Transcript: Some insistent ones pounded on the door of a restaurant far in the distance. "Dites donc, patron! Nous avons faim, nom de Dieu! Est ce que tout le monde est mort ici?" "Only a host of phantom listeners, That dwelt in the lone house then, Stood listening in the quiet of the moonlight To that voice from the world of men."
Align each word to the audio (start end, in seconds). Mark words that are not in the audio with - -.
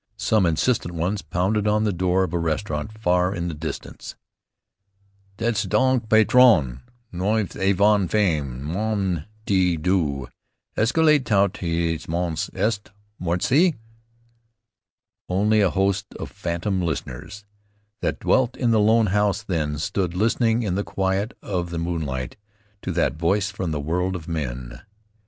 Some 0.17 0.47
insistent 0.47 0.95
ones 0.95 1.21
pounded 1.21 1.67
on 1.67 1.83
the 1.83 1.93
door 1.93 2.23
of 2.23 2.33
a 2.33 2.39
restaurant 2.39 2.91
far 2.97 3.35
in 3.35 3.49
the 3.49 3.53
distance. 3.53 4.15
"Dites 5.37 5.61
donc, 5.65 6.09
patron! 6.09 6.81
Nous 7.11 7.55
avons 7.57 8.09
faim, 8.09 8.65
nom 8.73 9.25
de 9.45 9.77
Dieu! 9.77 10.27
Est 10.75 10.87
ce 10.89 10.91
que 10.93 11.01
tout 11.03 11.61
le 11.61 12.11
monde 12.11 12.49
est 12.55 12.91
mort 13.19 13.37
ici?" 13.37 13.75
"Only 15.29 15.61
a 15.61 15.69
host 15.69 16.07
of 16.15 16.31
phantom 16.31 16.81
listeners, 16.81 17.45
That 18.01 18.19
dwelt 18.21 18.57
in 18.57 18.71
the 18.71 18.79
lone 18.79 19.05
house 19.13 19.43
then, 19.43 19.77
Stood 19.77 20.15
listening 20.15 20.63
in 20.63 20.73
the 20.73 20.83
quiet 20.83 21.37
of 21.43 21.69
the 21.69 21.77
moonlight 21.77 22.37
To 22.81 22.91
that 22.93 23.13
voice 23.17 23.51
from 23.51 23.69
the 23.69 23.79
world 23.79 24.15
of 24.15 24.27
men." 24.27 24.81